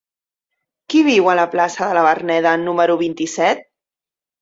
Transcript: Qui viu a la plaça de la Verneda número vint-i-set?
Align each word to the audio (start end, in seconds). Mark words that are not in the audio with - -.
Qui 0.93 1.01
viu 1.09 1.29
a 1.35 1.35
la 1.41 1.45
plaça 1.53 1.91
de 1.91 1.99
la 1.99 2.07
Verneda 2.09 2.57
número 2.65 3.01
vint-i-set? 3.07 3.67